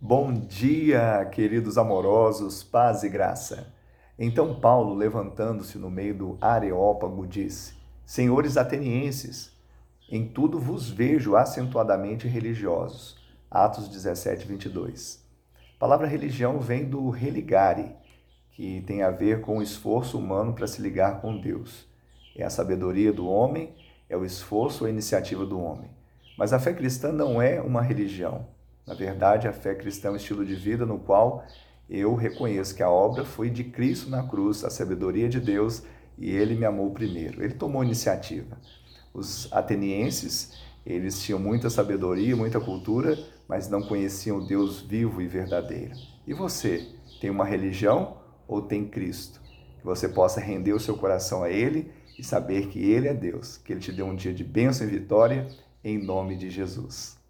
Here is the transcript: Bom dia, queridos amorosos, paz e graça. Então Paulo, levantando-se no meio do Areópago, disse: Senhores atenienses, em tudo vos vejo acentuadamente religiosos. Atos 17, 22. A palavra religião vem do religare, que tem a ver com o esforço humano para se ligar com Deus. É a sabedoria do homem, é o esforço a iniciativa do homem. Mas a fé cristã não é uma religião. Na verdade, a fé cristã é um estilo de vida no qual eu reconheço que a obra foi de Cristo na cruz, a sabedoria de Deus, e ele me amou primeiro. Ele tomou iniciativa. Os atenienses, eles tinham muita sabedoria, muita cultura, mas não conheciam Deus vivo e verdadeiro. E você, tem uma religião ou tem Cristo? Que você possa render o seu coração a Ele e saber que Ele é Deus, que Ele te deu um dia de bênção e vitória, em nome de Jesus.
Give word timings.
Bom 0.00 0.34
dia, 0.34 1.24
queridos 1.32 1.78
amorosos, 1.78 2.62
paz 2.62 3.02
e 3.04 3.08
graça. 3.08 3.72
Então 4.18 4.60
Paulo, 4.60 4.94
levantando-se 4.94 5.78
no 5.78 5.88
meio 5.88 6.14
do 6.14 6.38
Areópago, 6.40 7.26
disse: 7.26 7.72
Senhores 8.04 8.58
atenienses, 8.58 9.56
em 10.10 10.28
tudo 10.28 10.58
vos 10.58 10.90
vejo 10.90 11.36
acentuadamente 11.36 12.28
religiosos. 12.28 13.16
Atos 13.50 13.88
17, 13.88 14.46
22. 14.46 15.24
A 15.76 15.78
palavra 15.78 16.06
religião 16.06 16.60
vem 16.60 16.84
do 16.84 17.08
religare, 17.08 17.96
que 18.50 18.82
tem 18.82 19.02
a 19.02 19.10
ver 19.10 19.40
com 19.40 19.58
o 19.58 19.62
esforço 19.62 20.18
humano 20.18 20.52
para 20.52 20.66
se 20.66 20.82
ligar 20.82 21.22
com 21.22 21.40
Deus. 21.40 21.88
É 22.36 22.44
a 22.44 22.50
sabedoria 22.50 23.12
do 23.12 23.26
homem, 23.26 23.74
é 24.10 24.16
o 24.16 24.24
esforço 24.24 24.84
a 24.84 24.90
iniciativa 24.90 25.46
do 25.46 25.58
homem. 25.58 25.88
Mas 26.36 26.52
a 26.52 26.58
fé 26.58 26.74
cristã 26.74 27.10
não 27.10 27.40
é 27.40 27.58
uma 27.60 27.80
religião. 27.80 28.52
Na 28.86 28.94
verdade, 28.94 29.48
a 29.48 29.52
fé 29.52 29.74
cristã 29.74 30.08
é 30.08 30.10
um 30.12 30.16
estilo 30.16 30.44
de 30.44 30.54
vida 30.54 30.84
no 30.84 30.98
qual 30.98 31.44
eu 31.88 32.14
reconheço 32.14 32.74
que 32.74 32.82
a 32.82 32.90
obra 32.90 33.24
foi 33.24 33.50
de 33.50 33.64
Cristo 33.64 34.10
na 34.10 34.22
cruz, 34.22 34.64
a 34.64 34.70
sabedoria 34.70 35.28
de 35.28 35.40
Deus, 35.40 35.82
e 36.18 36.30
ele 36.30 36.54
me 36.54 36.64
amou 36.64 36.90
primeiro. 36.90 37.42
Ele 37.42 37.54
tomou 37.54 37.82
iniciativa. 37.82 38.58
Os 39.12 39.50
atenienses, 39.52 40.52
eles 40.84 41.22
tinham 41.22 41.38
muita 41.38 41.70
sabedoria, 41.70 42.36
muita 42.36 42.60
cultura, 42.60 43.18
mas 43.48 43.68
não 43.68 43.82
conheciam 43.82 44.44
Deus 44.44 44.80
vivo 44.80 45.20
e 45.20 45.26
verdadeiro. 45.26 45.94
E 46.26 46.32
você, 46.32 46.86
tem 47.20 47.30
uma 47.30 47.44
religião 47.44 48.16
ou 48.46 48.62
tem 48.62 48.86
Cristo? 48.86 49.40
Que 49.78 49.84
você 49.84 50.08
possa 50.08 50.40
render 50.40 50.72
o 50.72 50.80
seu 50.80 50.96
coração 50.96 51.42
a 51.42 51.50
Ele 51.50 51.90
e 52.18 52.24
saber 52.24 52.68
que 52.68 52.78
Ele 52.78 53.08
é 53.08 53.14
Deus, 53.14 53.58
que 53.58 53.72
Ele 53.72 53.80
te 53.80 53.92
deu 53.92 54.06
um 54.06 54.16
dia 54.16 54.32
de 54.32 54.44
bênção 54.44 54.86
e 54.86 54.90
vitória, 54.90 55.48
em 55.82 55.98
nome 56.02 56.36
de 56.36 56.50
Jesus. 56.50 57.23